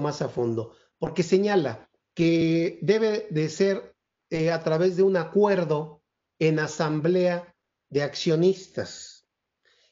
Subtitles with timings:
[0.00, 3.94] más a fondo, porque señala que debe de ser
[4.30, 6.02] eh, a través de un acuerdo
[6.38, 7.54] en asamblea
[7.90, 9.26] de accionistas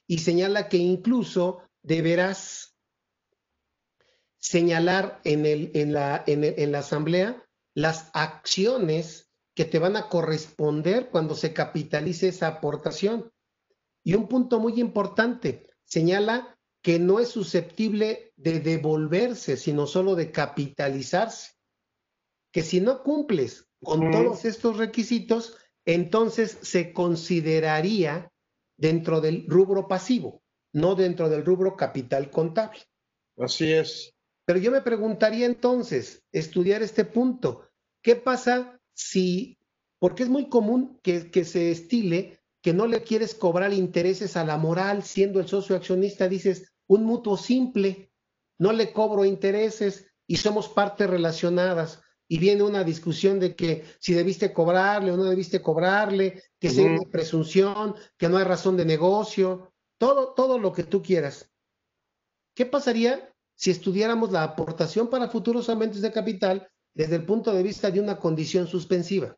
[0.06, 2.76] y señala que incluso deberás
[4.38, 7.44] señalar en, el, en, la, en la asamblea
[7.74, 13.32] las acciones que te van a corresponder cuando se capitalice esa aportación.
[14.02, 16.53] Y un punto muy importante, señala
[16.84, 21.52] que no es susceptible de devolverse, sino solo de capitalizarse.
[22.52, 25.56] Que si no cumples con todos estos requisitos,
[25.86, 28.30] entonces se consideraría
[28.76, 30.42] dentro del rubro pasivo,
[30.74, 32.80] no dentro del rubro capital contable.
[33.38, 34.12] Así es.
[34.44, 37.66] Pero yo me preguntaría entonces, estudiar este punto,
[38.02, 39.56] ¿qué pasa si,
[39.98, 44.44] porque es muy común que, que se estile que no le quieres cobrar intereses a
[44.44, 48.12] la moral, siendo el socio accionista, dices, un mutuo simple,
[48.58, 54.14] no le cobro intereses y somos partes relacionadas y viene una discusión de que si
[54.14, 58.84] debiste cobrarle o no debiste cobrarle, que sea una presunción, que no hay razón de
[58.84, 61.50] negocio, todo, todo lo que tú quieras.
[62.54, 67.62] ¿Qué pasaría si estudiáramos la aportación para futuros aumentos de capital desde el punto de
[67.62, 69.36] vista de una condición suspensiva?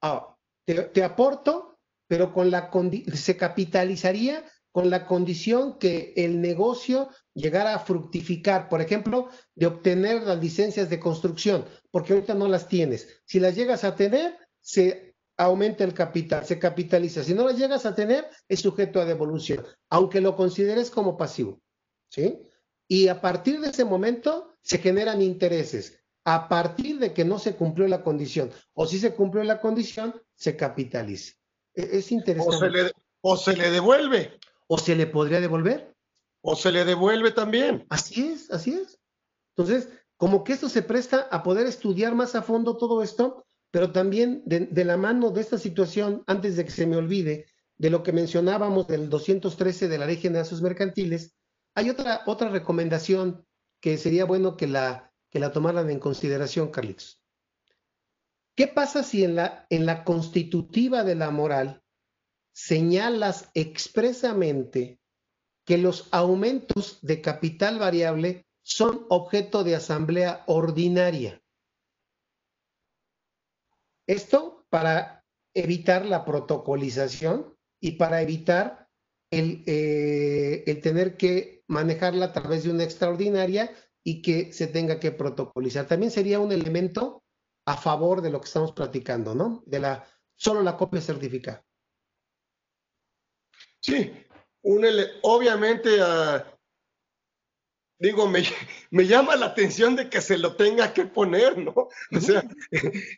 [0.00, 2.70] Ah, te, aporto, pero con la
[3.14, 10.24] se capitalizaría con la condición que el negocio llegara a fructificar, por ejemplo, de obtener
[10.24, 13.22] las licencias de construcción, porque ahorita no las tienes.
[13.24, 17.22] Si las llegas a tener, se aumenta el capital, se capitaliza.
[17.22, 21.60] Si no las llegas a tener, es sujeto a devolución, aunque lo consideres como pasivo.
[22.08, 22.40] ¿Sí?
[22.88, 26.02] Y a partir de ese momento se generan intereses.
[26.24, 30.20] A partir de que no se cumplió la condición, o si se cumplió la condición,
[30.34, 31.34] se capitaliza.
[31.76, 32.92] E-, es interesante.
[33.20, 34.36] o se le devuelve
[34.66, 35.94] o se le podría devolver.
[36.40, 37.86] O se le devuelve también.
[37.88, 38.98] Así es, así es.
[39.56, 43.92] Entonces, como que esto se presta a poder estudiar más a fondo todo esto, pero
[43.92, 47.46] también de, la mano de esta situación, antes de que se me olvide,
[47.76, 51.34] de lo que mencionábamos del 213 de la Ley General de Sus Mercantiles,
[51.74, 53.44] hay otra, otra recomendación
[53.80, 57.20] que sería bueno que la, que la tomaran en consideración, Carlitos.
[58.56, 61.82] ¿Qué pasa si en la, en la constitutiva de la moral
[62.54, 65.00] señalas expresamente
[65.66, 71.42] que los aumentos de capital variable son objeto de asamblea ordinaria.
[74.06, 78.88] Esto para evitar la protocolización y para evitar
[79.30, 83.72] el, eh, el, tener que manejarla a través de una extraordinaria
[84.04, 85.86] y que se tenga que protocolizar.
[85.86, 87.22] También sería un elemento
[87.66, 89.62] a favor de lo que estamos platicando, ¿no?
[89.66, 90.06] De la
[90.36, 91.64] solo la copia certificada.
[93.84, 94.10] Sí,
[94.62, 96.40] obviamente, uh,
[97.98, 98.42] digo, me,
[98.90, 101.74] me, llama la atención de que se lo tenga que poner, ¿no?
[101.76, 102.42] O sea,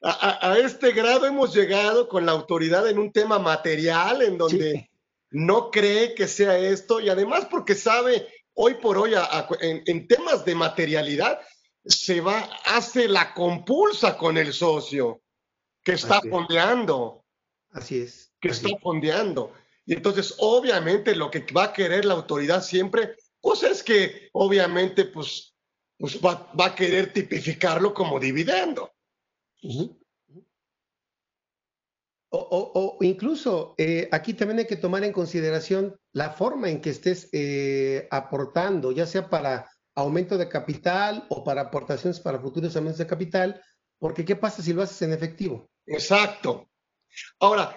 [0.03, 4.91] a, a, este grado hemos llegado con la autoridad en un tema material en donde
[5.31, 9.13] no cree que sea esto y además porque sabe hoy por hoy
[9.61, 11.39] en, en, temas de materialidad
[11.85, 15.23] se va, hace la compulsa con el socio
[15.85, 17.25] que está fondeando.
[17.71, 18.33] Así es.
[18.41, 19.53] Que está fondeando.
[19.87, 25.05] Y entonces, obviamente, lo que va a querer la autoridad siempre, pues es que, obviamente,
[25.05, 25.55] pues,
[25.97, 28.93] pues va, a querer tipificarlo como dividendo.
[32.31, 37.29] o, incluso eh, aquí también hay que tomar en consideración la forma en que estés
[37.33, 43.07] eh, aportando, ya sea para aumento de capital o para aportaciones para futuros aumentos de
[43.07, 43.63] capital,
[43.99, 45.71] porque ¿qué pasa si lo haces en efectivo?
[45.87, 46.69] Exacto.
[47.41, 47.75] Ahora,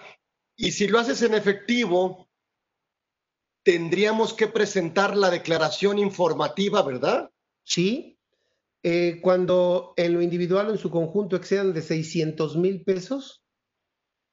[0.61, 2.27] y si lo haces en efectivo,
[3.63, 7.31] tendríamos que presentar la declaración informativa, ¿verdad?
[7.63, 8.19] Sí.
[8.83, 13.41] Eh, cuando en lo individual o en su conjunto excedan de 600 mil pesos,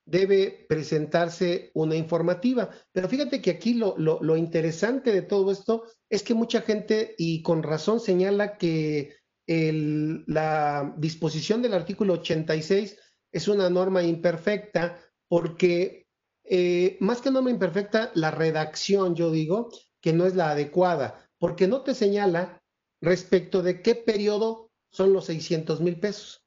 [0.05, 2.71] debe presentarse una informativa.
[2.91, 7.41] Pero fíjate que aquí lo, lo, interesante de todo esto es que mucha gente, y
[7.43, 9.15] con razón, señala que
[9.47, 12.99] la disposición del artículo 86
[13.31, 16.06] es una norma imperfecta porque
[16.49, 19.71] eh, más que norma imperfecta, la redacción, yo digo,
[20.01, 22.63] que no es la adecuada, porque no te señala
[23.01, 26.47] respecto de qué periodo son los 600 mil pesos.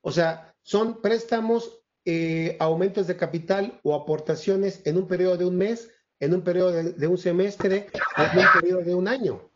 [0.00, 5.56] O sea, son préstamos, eh, aumentos de capital o aportaciones en un periodo de un
[5.56, 9.50] mes, en un periodo de, un semestre en un periodo de un año.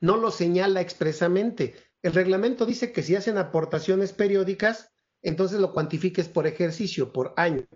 [0.00, 1.74] No lo señala expresamente.
[2.02, 4.92] El reglamento dice que si hacen aportaciones periódicas,
[5.22, 7.66] entonces lo cuantifiques por ejercicio, por año.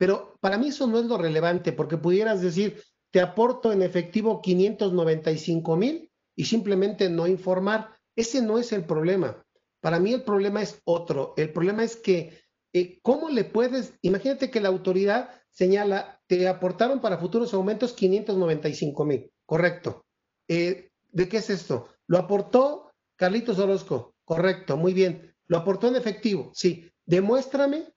[0.00, 2.82] Pero para mí eso no es lo relevante, porque pudieras decir,
[3.12, 7.90] te aporto en efectivo 595 mil y simplemente no informar.
[8.16, 9.44] Ese no es el problema.
[9.80, 11.34] Para mí el problema es otro.
[11.36, 12.40] El problema es que,
[12.72, 13.92] eh, ¿cómo le puedes?
[14.00, 19.30] Imagínate que la autoridad señala, te aportaron para futuros aumentos 595 mil.
[19.44, 20.06] Correcto.
[20.48, 21.88] Eh, ¿De qué es esto?
[22.06, 24.14] Lo aportó Carlitos Orozco.
[24.24, 25.36] Correcto, muy bien.
[25.46, 26.52] Lo aportó en efectivo.
[26.54, 26.90] Sí.
[27.04, 27.92] Demuéstrame,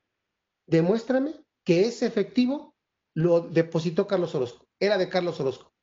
[0.68, 2.75] demuéstrame que ese efectivo
[3.13, 4.68] lo depositó Carlos Orozco.
[4.80, 5.74] Era de Carlos Orozco.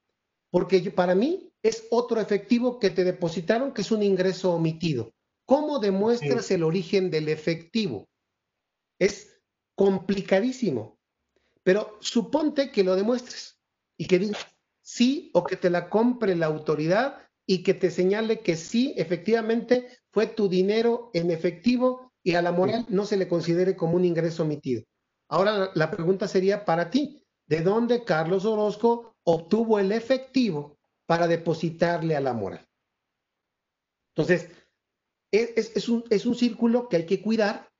[0.50, 5.12] Porque para mí es otro efectivo que te depositaron, que es un ingreso omitido.
[5.46, 8.08] ¿Cómo demuestras el origen del efectivo?
[8.98, 9.40] Es
[9.74, 10.98] complicadísimo.
[11.62, 13.58] Pero suponte que lo demuestres
[13.96, 14.46] y que digas
[14.82, 19.98] sí o que te la compre la autoridad y que te señale que sí, efectivamente,
[20.10, 24.04] fue tu dinero en efectivo y a la moral no se le considere como un
[24.04, 24.84] ingreso omitido.
[25.30, 32.16] Ahora la pregunta sería para ti, ¿de dónde Carlos Orozco obtuvo el efectivo para depositarle
[32.16, 32.68] a la moral?
[34.14, 34.50] Entonces,
[35.30, 37.70] es, un, es un círculo que hay que cuidar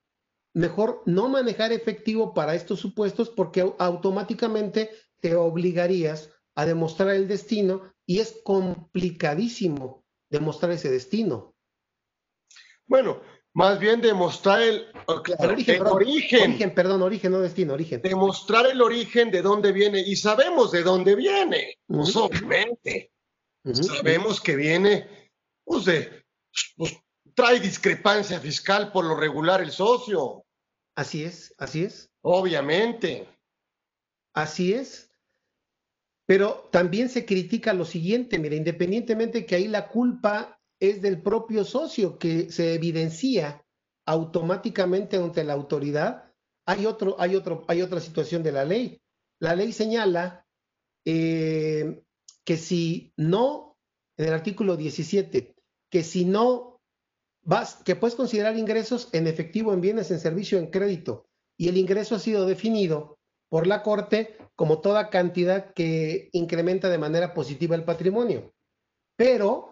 [0.54, 7.92] mejor no manejar efectivo para estos supuestos porque automáticamente te obligarías a demostrar el destino
[8.06, 11.56] y es complicadísimo demostrar ese destino.
[12.86, 13.20] Bueno,
[13.52, 18.00] más bien demostrar el, origen, origen, Perdón, origen, no destino, origen.
[18.00, 23.10] Demostrar el origen de dónde viene y sabemos de dónde viene, pues, obviamente.
[23.72, 25.30] Sabemos que viene,
[25.64, 26.24] pues de,
[26.76, 26.96] pues,
[27.34, 30.44] trae discrepancia fiscal por lo regular el socio.
[30.94, 32.10] Así es, así es.
[32.22, 33.26] Obviamente.
[34.32, 35.10] Así es.
[36.26, 41.64] Pero también se critica lo siguiente, mira, independientemente que ahí la culpa es del propio
[41.64, 43.64] socio que se evidencia
[44.06, 46.32] automáticamente ante la autoridad,
[46.66, 49.00] hay otro, hay otro, hay otra situación de la ley.
[49.38, 50.46] La ley señala
[51.04, 52.02] eh,
[52.44, 53.76] que si no,
[54.16, 55.54] en el artículo 17,
[55.90, 56.80] que si no
[57.42, 61.26] vas, que puedes considerar ingresos en efectivo, en bienes, en servicio, en crédito.
[61.58, 63.18] Y el ingreso ha sido definido
[63.48, 68.52] por la Corte como toda cantidad que incrementa de manera positiva el patrimonio.
[69.16, 69.69] Pero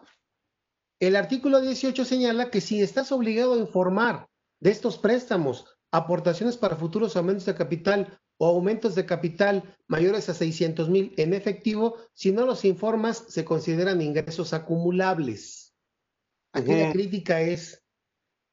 [1.00, 4.28] el artículo 18 señala que si estás obligado a informar
[4.60, 10.34] de estos préstamos, aportaciones para futuros aumentos de capital o aumentos de capital mayores a
[10.34, 15.74] 600 mil en efectivo, si no los informas, se consideran ingresos acumulables.
[16.52, 17.84] Aquí la crítica es,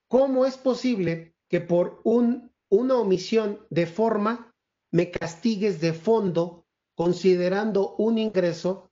[0.08, 4.54] ¿cómo es posible que por un, una omisión de forma
[4.92, 6.66] me castigues de fondo
[6.96, 8.92] considerando un ingreso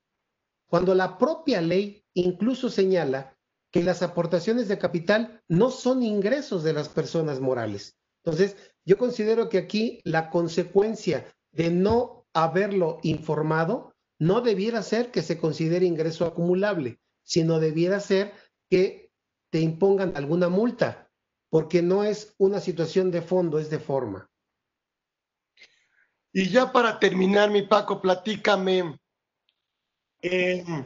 [0.68, 3.38] cuando la propia ley incluso señala
[3.74, 7.98] que las aportaciones de capital no son ingresos de las personas morales?
[8.24, 8.56] Entonces,
[8.86, 15.40] yo considero que aquí la consecuencia de no haberlo informado no debiera ser que se
[15.40, 18.34] considere ingreso acumulable, sino debiera ser
[18.70, 19.12] que
[19.50, 21.10] te impongan alguna multa,
[21.50, 24.30] porque no es una situación de fondo, es de forma.
[26.32, 29.00] Y ya para terminar, mi Paco, platícame.
[30.22, 30.86] Em,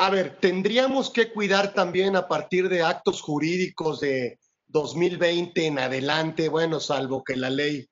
[0.00, 6.48] a ver, tendríamos que cuidar también a partir de actos jurídicos de 2020 en adelante,
[6.48, 7.86] bueno, salvo que la ley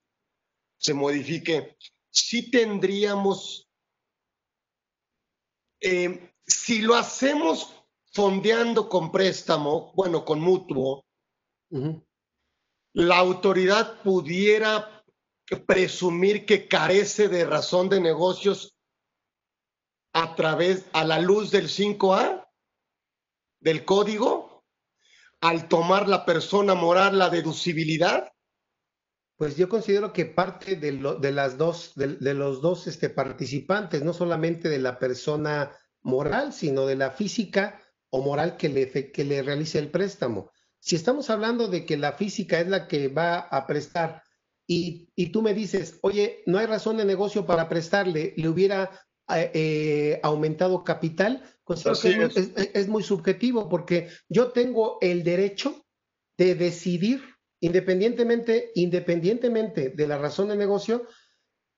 [0.79, 1.77] se modifique,
[2.11, 3.69] sí tendríamos,
[5.81, 7.75] em, si lo hacemos
[8.15, 11.05] fondeando con préstamo, bueno, con mutuo,
[12.95, 15.05] la autoridad pudiera
[15.67, 18.78] presumir que carece de razón de negocios
[20.19, 22.45] a través, a la luz del 5A
[23.61, 24.65] del código,
[25.41, 28.33] al tomar la persona moral la deducibilidad?
[29.37, 34.13] Pues yo considero que parte de, de las dos, de, los dos este, participantes, no
[34.13, 35.71] solamente de la persona
[36.03, 40.51] moral, sino de la física, o moral que le, que le realice el préstamo.
[40.81, 44.25] Si estamos hablando de que la física es la que va a prestar
[44.67, 48.91] y, tú me dices, oye, no hay razón de negocio para prestarle, le hubiera
[49.31, 51.43] eh, aumentado capital,
[52.75, 55.85] es, muy subjetivo porque yo tengo el derecho
[56.39, 57.23] de decidir
[57.61, 61.07] independientemente, independientemente de la razón de negocio.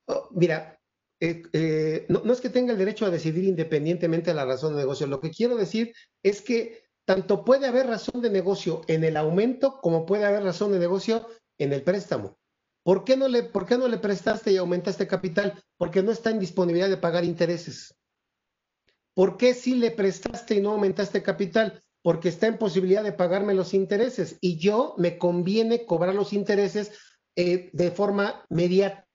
[0.07, 0.79] Oh, mira,
[1.19, 4.81] eh, eh, no, es que tenga el derecho a decidir independientemente de la razón de
[4.81, 5.07] negocio.
[5.07, 5.93] Lo que quiero decir
[6.23, 10.71] es que tanto puede haber razón de negocio en el aumento como puede haber razón
[10.71, 11.27] de negocio
[11.57, 12.37] en el préstamo.
[12.83, 15.61] ¿Por qué no le, prestaste y aumentaste capital?
[15.77, 17.95] Porque no está en disponibilidad de pagar intereses.
[19.13, 21.81] ¿Por qué sí le prestaste y no aumentaste capital?
[22.01, 26.91] Porque está en posibilidad de pagarme los intereses y yo me conviene cobrar los intereses
[27.35, 29.07] eh, de forma mediata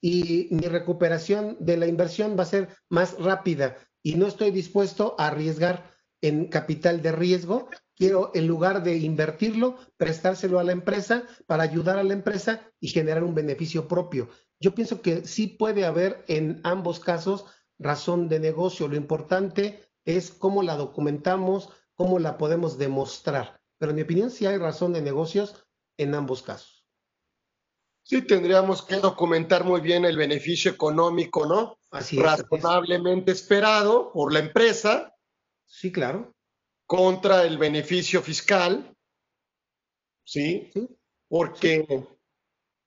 [0.00, 5.14] y mi recuperación de la inversión va a ser más rápida y no estoy dispuesto
[5.18, 5.90] a arriesgar
[6.22, 7.68] en capital de riesgo,
[8.00, 12.88] quiero en lugar de invertirlo, prestárselo a la empresa para ayudar a la empresa y
[12.88, 14.30] generar un beneficio propio.
[14.58, 17.44] Yo pienso que sí puede haber en ambos casos
[17.78, 18.88] razón de negocio.
[18.88, 23.60] Lo importante es cómo la documentamos, cómo la podemos demostrar.
[23.76, 25.66] Pero en mi opinión sí hay razón de negocios
[25.98, 26.86] en ambos casos.
[28.02, 31.76] Sí, tendríamos que documentar muy bien el beneficio económico, ¿no?
[31.90, 32.22] Así es.
[32.22, 35.14] Razonablemente esperado por la empresa.
[35.66, 36.34] Sí, claro.
[36.90, 38.92] Contra el beneficio fiscal.
[40.24, 40.72] Sí.
[41.28, 41.86] Porque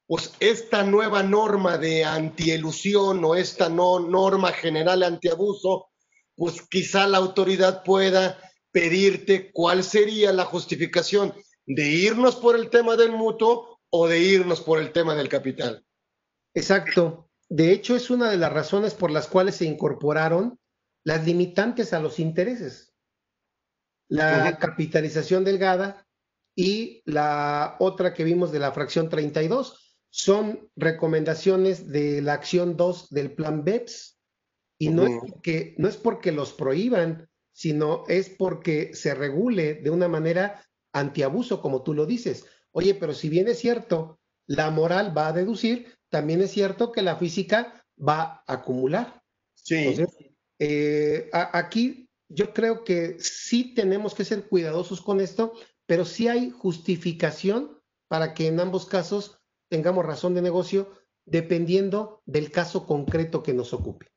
[0.06, 5.88] pues esta nueva norma de antielusión o esta no, norma general antiabuso,
[6.36, 8.38] pues quizá la autoridad pueda
[8.74, 11.34] pedirte cuál sería la justificación
[11.66, 15.86] de irnos por el tema del mutuo o de irnos por el tema del capital.
[16.54, 17.30] Exacto.
[17.48, 20.60] De hecho, es una de las razones por las cuales se incorporaron
[21.06, 22.93] las limitantes a los intereses.
[24.10, 26.06] La capitalización delgada
[26.56, 33.10] y la otra que vimos de la fracción 32 son recomendaciones de la acción 2
[33.10, 34.20] del plan BEPS
[34.78, 39.90] y no, es porque, no es porque los prohíban, sino es porque se regule de
[39.90, 42.46] una manera antiabuso, como tú lo dices.
[42.72, 47.02] Oye, pero si bien es cierto, la moral va a deducir, también es cierto que
[47.02, 49.24] la física va a acumular.
[49.56, 49.76] Sí.
[49.76, 52.03] Entonces, eh, aquí
[52.34, 55.54] yo creo que sí tenemos que ser cuidadosos con esto,
[55.86, 60.92] pero sí hay justificación para que en ambos casos tengamos razón de negocio
[61.26, 64.08] dependiendo del caso concreto que nos ocupe.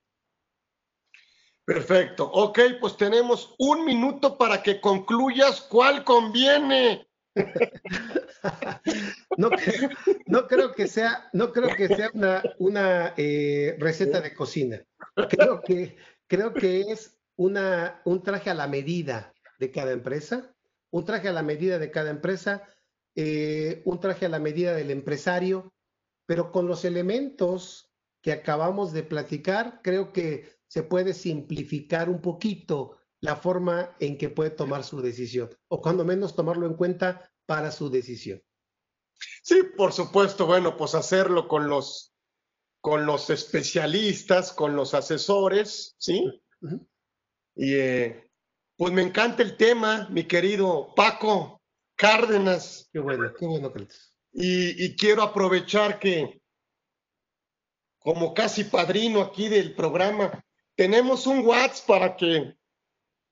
[1.64, 2.30] Perfecto.
[2.32, 7.08] Ok, pues tenemos un minuto para que concluyas cuál conviene.
[9.36, 9.50] no,
[10.46, 14.80] creo que sea, no creo que sea una, una eh, receta de cocina.
[15.28, 15.96] Creo que,
[16.28, 20.54] creo que es una, un traje a la medida de cada empresa,
[20.90, 22.66] un traje a la medida de cada empresa
[23.18, 25.72] eh, un traje a la medida del empresario,
[26.26, 27.90] pero con los elementos
[28.20, 34.28] que acabamos de platicar, creo que se puede simplificar un poquito la forma en que
[34.28, 38.42] puede tomar su decisión, o cuando menos tomarlo en cuenta para su decisión.
[39.42, 42.12] Sí, por supuesto, bueno, pues hacerlo con los,
[42.82, 46.22] con los especialistas, con los asesores, ¿sí?
[47.56, 48.30] Y eh,
[48.76, 51.62] pues me encanta el tema, mi querido Paco.
[51.96, 52.90] Cárdenas.
[52.92, 53.72] Qué bueno, qué bueno,
[54.38, 56.42] y, y quiero aprovechar que,
[57.98, 60.44] como casi padrino aquí del programa,
[60.74, 62.54] tenemos un WhatsApp para que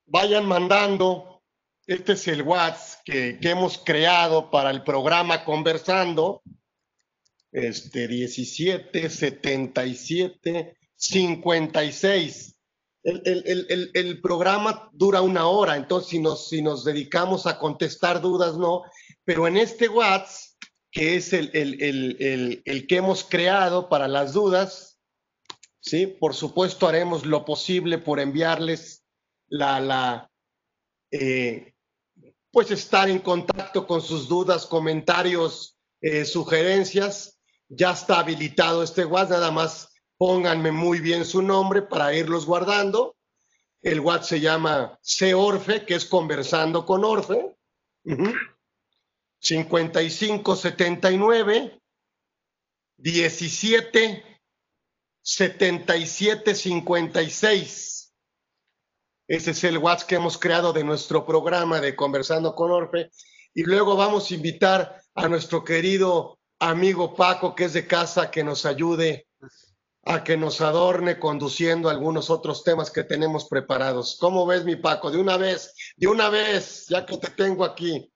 [0.06, 1.42] vayan mandando.
[1.86, 6.42] Este es el WhatsApp que, que, hemos creado para el programa Conversando.
[7.52, 12.53] Este 17 77 56
[13.04, 18.82] el, programa dura una hora, entonces si nos, si nos dedicamos a contestar dudas, no,
[19.24, 20.40] pero en este WhatsApp,
[20.90, 21.50] que es el,
[22.88, 24.98] que hemos creado para las dudas,
[25.80, 26.06] ¿sí?
[26.06, 29.04] Por supuesto haremos lo posible por enviarles
[29.48, 30.30] la, la
[31.10, 31.74] eh,
[32.50, 37.40] pues estar en contacto con sus dudas, comentarios, eh, sugerencias.
[37.68, 39.93] Ya está habilitado este WhatsApp, nada más
[40.24, 43.14] pónganme muy bien su nombre para irlos guardando.
[43.82, 44.98] El WhatsApp se llama
[45.36, 47.54] Orfe, que es conversando con Orfe.
[49.38, 51.78] 5579
[52.96, 54.40] 17
[55.20, 58.14] 77 56.
[59.28, 63.10] Ese es el WhatsApp que hemos creado de nuestro programa de Conversando con Orfe.
[63.52, 68.42] Y luego vamos a invitar a nuestro querido amigo Paco, que es de casa, que
[68.42, 69.26] nos ayude
[70.06, 74.16] a que nos adorne conduciendo algunos otros temas que tenemos preparados.
[74.20, 75.10] ¿Cómo ves, mi Paco?
[75.10, 78.10] De una vez, de una vez, ya que te tengo aquí.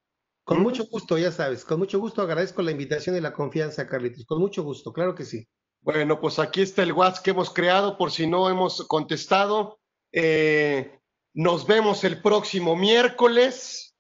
[0.45, 4.25] Con mucho gusto, ya sabes, con mucho gusto agradezco la invitación y la confianza, Carlitos.
[4.27, 5.47] Con mucho gusto, claro que sí.
[5.81, 9.79] Bueno, pues aquí está el WhatsApp que hemos creado por si no hemos contestado.
[10.13, 10.99] Eh,
[11.35, 13.95] nos vemos el próximo miércoles.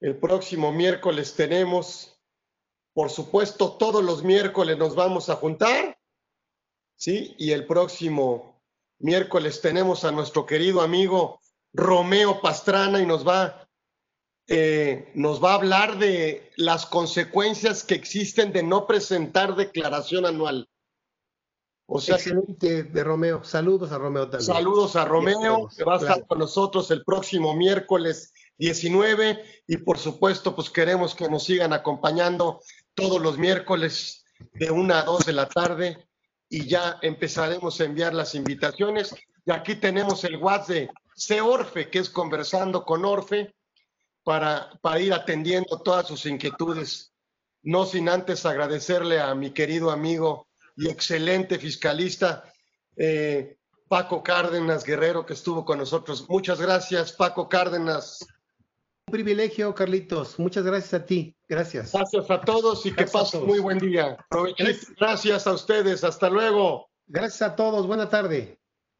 [0.00, 2.20] El próximo miércoles tenemos,
[2.92, 5.95] por supuesto, todos los miércoles nos vamos a juntar
[6.96, 7.34] ¿sí?
[7.38, 8.60] Y el próximo
[8.98, 11.40] miércoles tenemos a nuestro querido amigo
[11.72, 13.68] Romeo Pastrana y nos va,
[14.48, 20.68] eh, nos va a hablar de las consecuencias que existen de no presentar declaración anual.
[21.88, 23.44] O sea, Excelente de Romeo.
[23.44, 24.46] Saludos a Romeo también.
[24.46, 29.98] Saludos a Romeo, que va a estar con nosotros el próximo miércoles 19 y por
[29.98, 32.60] supuesto, pues queremos que nos sigan acompañando
[32.94, 34.24] todos los miércoles
[34.54, 36.05] de una a dos de la tarde
[36.48, 39.14] y ya empezaremos a enviar las invitaciones.
[39.44, 43.54] Y aquí tenemos el WhatsApp de CEORFE, que es conversando con Orfe,
[44.22, 47.12] para, para ir atendiendo todas sus inquietudes.
[47.62, 52.44] No sin antes agradecerle a mi querido amigo y excelente fiscalista,
[52.96, 53.56] eh,
[53.88, 56.28] Paco Cárdenas Guerrero, que estuvo con nosotros.
[56.28, 58.26] Muchas gracias, Paco Cárdenas.
[59.08, 60.36] Un privilegio, Carlitos.
[60.36, 61.36] Muchas gracias a ti.
[61.48, 61.92] Gracias.
[61.92, 64.16] Gracias a todos y que pasen muy buen día.
[64.98, 66.02] Gracias a ustedes.
[66.02, 66.90] Hasta luego.
[67.06, 67.86] Gracias a todos.
[67.86, 68.58] Buena tarde.